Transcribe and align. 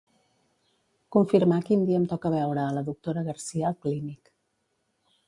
Confirmar 1.15 1.59
quin 1.67 1.83
dia 1.89 1.99
em 2.03 2.07
toca 2.13 2.31
veure 2.37 2.63
a 2.63 2.73
la 2.79 2.83
doctora 2.89 3.25
Garcia 3.29 3.69
al 3.71 3.77
Clínic. 3.85 4.33